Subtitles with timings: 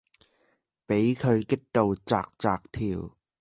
[0.87, 3.15] 比佢激到紥紥跳